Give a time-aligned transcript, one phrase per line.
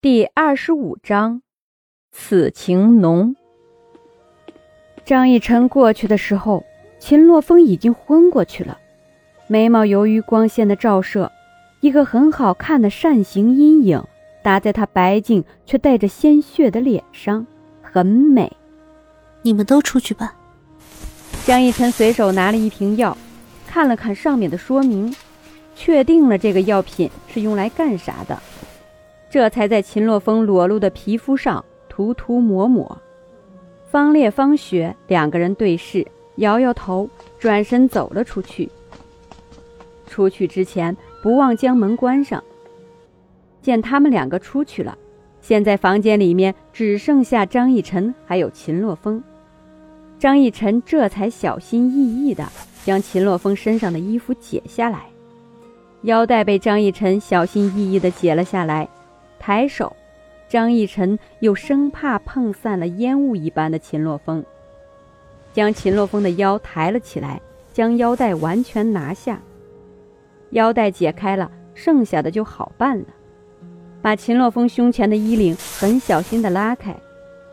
[0.00, 1.42] 第二十五章，
[2.12, 3.34] 此情浓。
[5.04, 6.62] 张逸晨过去的时候，
[7.00, 8.78] 秦洛风已经昏过去了，
[9.48, 11.32] 眉毛由于光线的照射，
[11.80, 14.00] 一个很好看的扇形阴影
[14.40, 17.44] 打在他白净却带着鲜血的脸上，
[17.82, 18.56] 很美。
[19.42, 20.32] 你们都出去吧。
[21.44, 23.18] 张逸晨随手拿了一瓶药，
[23.66, 25.12] 看了看上面的说明，
[25.74, 28.40] 确定了这个药品是用来干啥的。
[29.30, 32.96] 这才在秦洛风裸露的皮肤上涂涂抹抹。
[33.90, 38.68] 方烈、方雪两个人对视，摇摇头，转身走了出去。
[40.06, 42.42] 出去之前不忘将门关上。
[43.60, 44.96] 见他们两个出去了，
[45.40, 49.22] 现在房间里面只剩下张逸晨还有秦洛风。
[50.18, 52.46] 张逸晨这才小心翼翼地
[52.84, 55.06] 将秦洛风身上的衣服解下来，
[56.02, 58.88] 腰带被张逸晨小心翼翼地解了下来。
[59.48, 59.96] 抬手，
[60.46, 64.44] 张逸晨又生怕碰散了烟雾一般的秦洛风，
[65.54, 67.40] 将秦洛风的腰抬了起来，
[67.72, 69.40] 将腰带完全拿下。
[70.50, 73.06] 腰带解开了，剩下的就好办了。
[74.02, 76.94] 把秦洛风胸前的衣领很小心地拉开，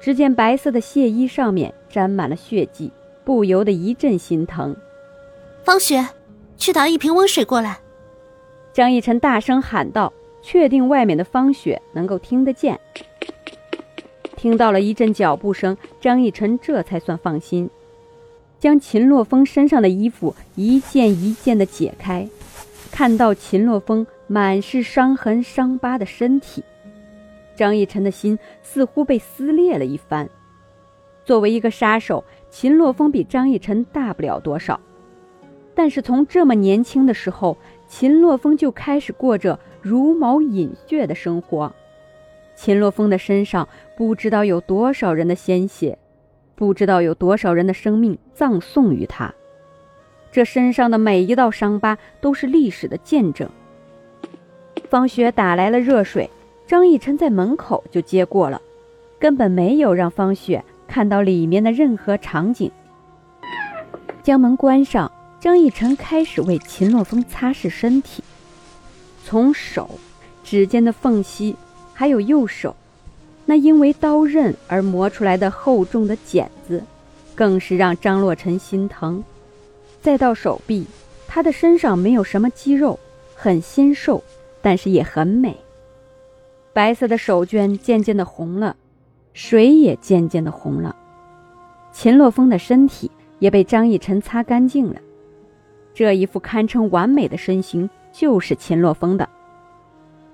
[0.00, 2.90] 只见白色的亵衣上面沾满了血迹，
[3.24, 4.74] 不由得一阵心疼。
[5.62, 6.04] 方雪，
[6.56, 7.78] 去打一瓶温水过来。
[8.72, 10.12] 张逸晨大声喊道。
[10.48, 12.78] 确定外面的方雪能够听得见，
[14.36, 17.68] 听到了一阵脚步声，张逸晨这才算放心，
[18.60, 22.28] 将秦洛风身上的衣服一件一件的解开，
[22.92, 26.62] 看到秦洛风满是伤痕伤疤的身体，
[27.56, 30.30] 张逸晨的心似乎被撕裂了一番。
[31.24, 34.78] 作为一个杀手，秦洛风比张逸晨大不了多少，
[35.74, 39.58] 但是从这么年轻的时候，秦洛风就开始过着。
[39.86, 41.72] 茹毛饮血的生活，
[42.56, 45.96] 秦洛风的身上不知道有多少人的鲜血，
[46.56, 49.32] 不知道有多少人的生命葬送于他。
[50.32, 53.48] 这身上的每一道伤疤都是历史的见证。
[54.90, 56.28] 方雪打来了热水，
[56.66, 58.60] 张逸晨在门口就接过了，
[59.20, 62.68] 根本没有让方雪看到里面的任何场景。
[64.24, 68.24] 将门关上，张逸晨开始为秦洛风擦拭身体。
[69.26, 69.90] 从手
[70.44, 71.56] 指尖的缝隙，
[71.92, 72.76] 还有右手
[73.44, 76.80] 那因为刀刃而磨出来的厚重的茧子，
[77.34, 79.24] 更是让张洛尘心疼。
[80.00, 80.86] 再到手臂，
[81.26, 82.96] 他的身上没有什么肌肉，
[83.34, 84.22] 很纤瘦，
[84.62, 85.56] 但是也很美。
[86.72, 88.76] 白色的手绢渐渐的红了，
[89.32, 90.94] 水也渐渐的红了。
[91.90, 93.10] 秦洛风的身体
[93.40, 95.00] 也被张逸晨擦干净了，
[95.92, 97.90] 这一副堪称完美的身形。
[98.16, 99.28] 就是秦洛风的。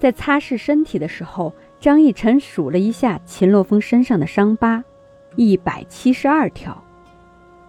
[0.00, 4.82] 在擦拭身体的时候，张逸晨数了一下秦洛风身上的伤疤，
[5.36, 6.76] 一百七十二条。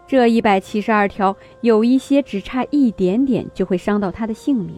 [0.08, 4.75] 这一百七十二条，有一些只差一点点就会伤到他的性命，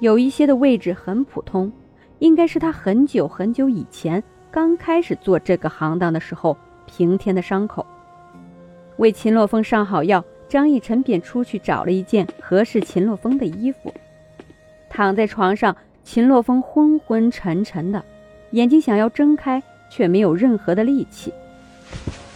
[0.00, 1.72] 有一些的位置很普通，
[2.18, 6.56] 应该是他很久很久以前刚开始做这个行当的时候
[6.86, 7.86] 平添的伤口。
[8.96, 13.94] 为秦洛风上好药，张逸晨便出去找了一件合适秦洛风的衣服。
[14.90, 18.04] 躺在床上，秦洛风昏昏沉沉的，
[18.50, 21.32] 眼睛想要睁开，却没有任何的力气。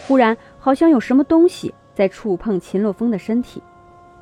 [0.07, 3.61] 忽然，好像有什么东西在触碰秦洛风的身体。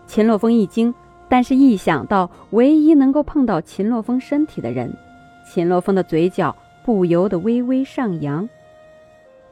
[0.08, 0.94] 秦洛风一惊，
[1.30, 4.92] 但是一想到唯一能够碰到秦洛风身体的人，
[5.46, 8.50] 秦洛风的嘴角不由得微微上扬。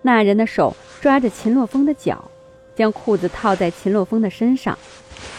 [0.01, 2.23] 那人的手抓着秦洛风的脚，
[2.75, 4.77] 将裤子套在秦洛风的身上，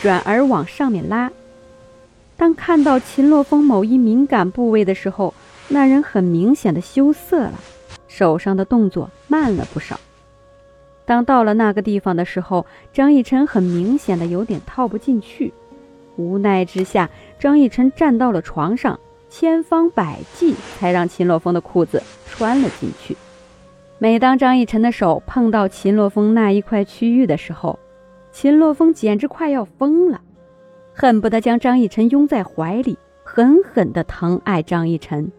[0.01, 1.31] 转而往上面拉。
[2.43, 5.33] 当看到秦洛风某一敏感部位的时候，
[5.69, 7.53] 那人很明显的羞涩了，
[8.09, 10.01] 手上的动作慢了不少。
[11.05, 15.55] 当到了那个地方的时候，张逸晨很明显的有点套不进去，
[16.17, 17.09] 无奈之下，
[17.39, 18.99] 张逸晨站到了床上，
[19.31, 23.17] 千方百计才让秦洛风的裤子穿了进去。
[24.01, 27.79] 每当张逸晨的手碰到秦洛风那一块区域的时候，
[28.33, 30.21] 秦洛风简直快要疯了。
[30.95, 35.33] 恨不得将张逸晨拥在怀里，狠狠地疼爱张逸晨。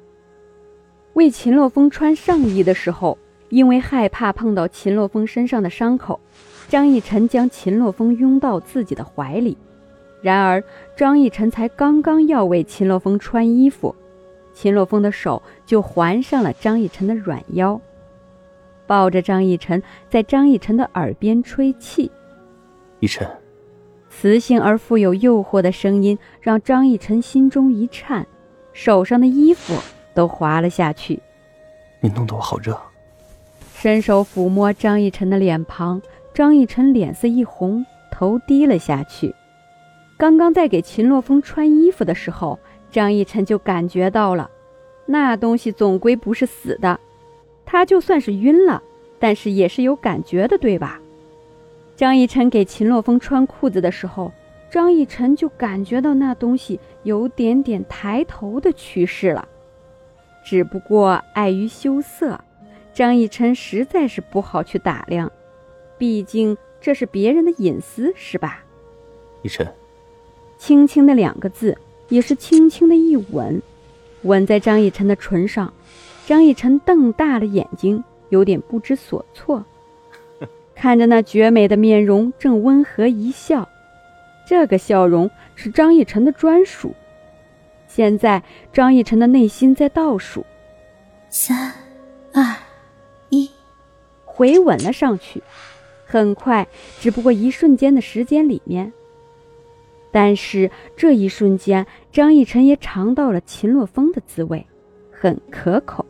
[1.14, 3.18] 为秦洛风穿上衣的时候，
[3.50, 6.20] 因为害怕碰到秦洛风身上的伤口，
[6.68, 9.56] 张逸晨将秦洛风拥到自己的怀里。
[10.24, 10.64] 然而，
[10.98, 13.96] 张逸晨才刚刚要为秦洛风穿衣服，
[14.54, 17.80] 秦洛风的手就环上了张逸晨的软腰，
[18.88, 22.10] 抱着张逸晨，在张逸晨的耳边吹气
[23.00, 23.28] ：“逸晨。”
[24.16, 28.26] 磁性而富有诱惑的声音让张逸晨心中一颤，
[28.72, 29.74] 手上的衣服
[30.14, 31.20] 都滑了下去。
[32.00, 32.80] 你弄得我好热。
[33.76, 36.02] 伸手抚摸张逸晨的脸庞，
[36.34, 39.36] 张逸晨脸色一红，头低了下去。
[40.16, 42.58] 刚刚在给秦洛风穿衣服的时候，
[42.92, 44.50] 张逸晨就感觉到了，
[45.06, 46.98] 那东西总归不是死的，
[47.66, 48.82] 他就算是晕了，
[49.20, 51.02] 但是也是有感觉的，对吧？
[51.96, 54.32] 张逸晨给秦洛风穿裤子的时候，
[54.70, 59.48] 张逸晨就感觉到那东西有点点抬头的趋势了，
[60.44, 62.40] 只不过碍于羞涩。
[62.94, 65.32] 张逸晨实在是不好去打量，
[65.98, 68.64] 毕竟这是别人的隐私，是吧？
[69.44, 69.68] 逸晨，
[70.58, 71.78] 轻轻的两个字，
[72.10, 73.62] 也是轻轻的一吻，
[74.24, 75.72] 吻在张逸晨的唇上。
[76.26, 79.64] 张逸晨瞪大了眼睛，有点不知所措，
[80.84, 83.70] 看着那绝美的面容，正温和一笑。
[84.46, 86.94] 这个笑容是张逸晨的专属。
[87.88, 88.44] 现在，
[88.74, 90.46] 张逸晨的内心在倒数：
[91.30, 91.72] 三、
[92.34, 92.44] 二。
[93.30, 93.50] 一
[94.26, 95.42] 回吻了上去，
[96.06, 96.68] 很快，
[97.00, 98.92] 只不过一瞬间的时间里面。
[100.12, 104.68] 但是这一瞬间，张逸晨也尝到了秦洛风的滋味，
[105.10, 106.06] 很可口。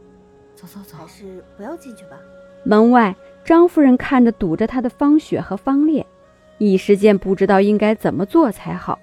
[0.55, 2.17] 走走走，还是不要进去吧。
[2.65, 6.05] 门外，张夫人看着堵着她的方雪和方烈，
[6.57, 8.99] 一时间不知道应该怎么做才好。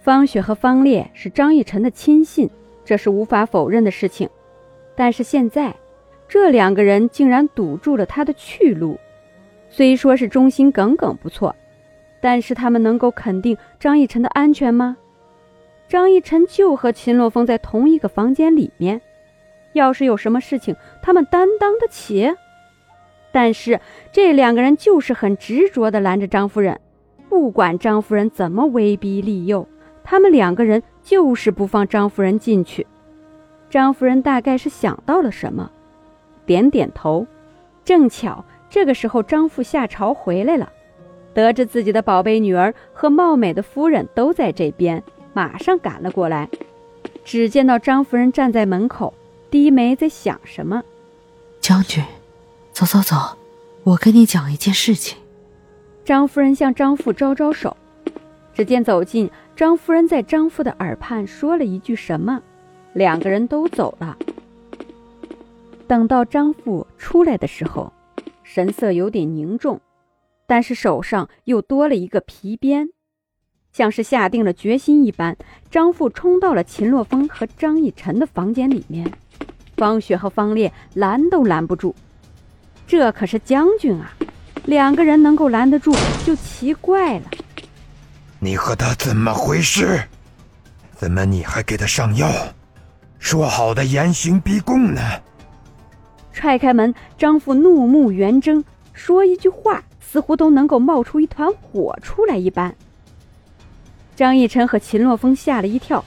[0.00, 2.48] 方雪和方烈是张逸晨的亲信，
[2.84, 4.28] 这是无法否认的事情。
[4.94, 5.74] 但是现在。
[6.30, 8.98] 这两个人竟然堵住了他的去路，
[9.70, 11.56] 虽说是忠心耿耿不错，
[12.20, 14.94] 但是他们能够肯定张逸晨的安全吗？
[15.88, 19.00] 张逸晨就和秦洛风在同一个房间里面，
[19.72, 22.30] 要是有什么事情，他们担当得起。
[23.30, 23.80] 但是
[24.12, 26.80] 这两个人就是很执着地拦着张夫人，
[27.28, 29.68] 不管张夫人怎么威逼利诱，
[30.02, 32.86] 他们两个人就是不放张夫人进去。
[33.70, 35.70] 张夫人大概是想到了什么。
[36.46, 37.26] 点点头，
[37.84, 40.72] 正巧这个时候张父下朝回来了，
[41.34, 45.02] 得知自己的宝贝女儿和貌美的夫人都在这边，
[45.34, 46.48] 马上赶了过来。
[47.24, 49.12] 只见到张夫人站在门口，
[49.50, 50.82] 低眉在想什么。
[51.60, 52.02] 将军，
[52.78, 53.16] 走走走，
[53.82, 55.18] 我跟你讲一件事情。
[56.04, 57.76] 张夫人向张父招招手，
[58.54, 62.40] 只见走近，张夫人在张父的耳畔说了一句什么，
[62.92, 64.16] 两个人都走了。
[65.88, 67.92] 等到张父出来的时候，
[68.44, 69.80] 神色有点凝重，
[70.46, 72.90] 但是手上又多了一个皮鞭，
[73.72, 75.36] 像是下定了决心一般。
[75.68, 79.10] 张父冲到了秦洛风和张逸晨的房间里面，
[79.76, 81.92] 方雪和方烈拦都拦不住。
[82.88, 84.10] 这可是将军啊，
[84.64, 85.94] 两个人能够拦得住
[86.24, 87.24] 就奇怪了。
[88.40, 90.02] 你和他怎么回事？
[90.96, 92.26] 怎么你还给他上药？
[93.18, 95.02] 说好的严刑逼供呢？
[96.32, 98.64] 踹开门，张父怒目圆睁，
[98.94, 102.74] 说一句话似乎都能够冒出一团火出来一般。
[104.16, 106.02] 张逸晨和秦洛风吓了一跳，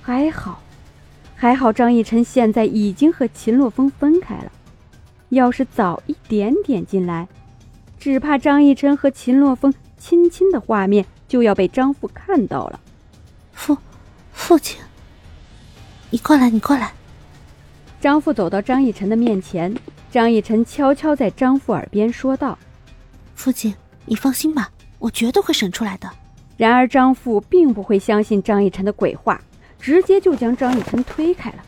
[0.00, 0.62] 还好，
[1.36, 4.50] 还好张逸晨现在已经和秦洛风分开了，
[5.36, 7.26] 要是早一点点进来，
[7.98, 12.78] 只怕张逸晨和秦洛风亲亲的画面就要被张父看到了。
[13.54, 13.78] 父，
[14.32, 14.78] 父亲，
[16.10, 16.92] 你过来，你过来。
[17.98, 19.74] 张父走到张逸晨的面前，
[20.10, 22.58] 张逸晨悄悄在张父耳边说道
[23.34, 23.74] ：“父亲，
[24.04, 26.10] 你放心吧，我绝对会审出来的。”
[26.58, 29.40] 然而张父并不会相信张逸晨的鬼话，
[29.80, 31.64] 直接就将张逸晨推开了。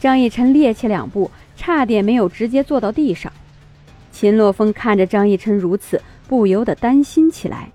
[0.00, 1.30] 张逸晨趔趄两步，
[1.66, 3.32] 差点没有直接坐到地上。
[4.12, 7.72] 秦洛风看着张逸晨如此，不由得担心起来，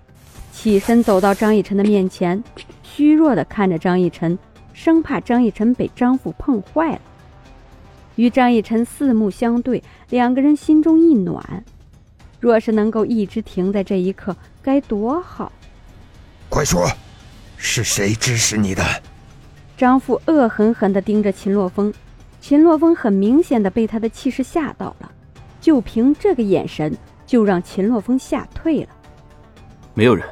[0.50, 2.42] 起身走到张逸晨的面前，
[2.82, 4.38] 虚弱地看着张逸晨，
[4.72, 7.00] 生怕张逸晨被张父碰坏了。
[8.16, 11.62] 与张逸晨四目相对，两个人心中一暖。
[12.40, 15.52] 若是能够一直停在这一刻，该多好！
[16.48, 16.90] 快说，
[17.58, 18.82] 是谁指使你的？
[19.76, 21.92] 张父恶狠狠地盯着秦洛风，
[22.42, 25.08] 秦洛风很明显的被他的气势吓到了，
[25.60, 26.92] 就凭这个眼神，
[27.24, 28.88] 就让秦洛风吓退了。
[29.94, 30.26] 没有人。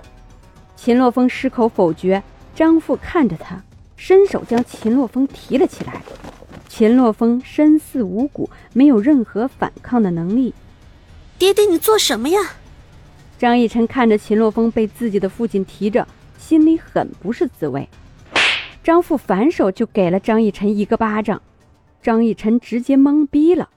[0.75, 2.21] 秦洛风矢口否决。
[2.53, 3.63] 张父看着他，
[3.97, 6.03] 伸手将秦洛风提了起来。
[6.69, 10.53] 秦洛风身似无骨，没有任何反抗的能力。
[11.39, 12.41] 爹爹，你做什么呀？
[13.39, 16.07] 张逸晨看着秦洛风被自己的父亲提着，
[16.39, 17.89] 心里很不是滋味。
[18.83, 21.41] 张父反手就给了张逸晨一个巴掌，
[22.03, 23.69] 张逸晨直接懵逼了。